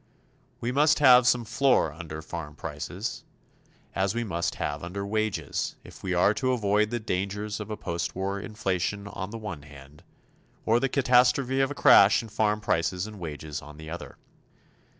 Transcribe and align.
We 0.61 0.71
must 0.71 0.97
have 0.97 1.27
some 1.27 1.45
floor 1.45 1.93
under 1.93 2.23
farm 2.23 2.55
prices, 2.55 3.23
as 3.93 4.15
we 4.15 4.23
must 4.23 4.55
have 4.55 4.83
under 4.83 5.05
wages, 5.05 5.75
if 5.83 6.01
we 6.01 6.11
are 6.15 6.33
to 6.33 6.53
avoid 6.53 6.89
the 6.89 6.99
dangers 6.99 7.59
of 7.59 7.69
a 7.69 7.77
postwar 7.77 8.39
inflation 8.39 9.07
on 9.07 9.29
the 9.29 9.37
one 9.37 9.61
hand, 9.61 10.03
or 10.65 10.79
the 10.79 10.89
catastrophe 10.89 11.59
of 11.61 11.69
a 11.69 11.75
crash 11.75 12.23
in 12.23 12.29
farm 12.29 12.61
prices 12.61 13.05
and 13.05 13.19
wages 13.19 13.61
on 13.61 13.77
the 13.77 13.91
other. 13.91 14.17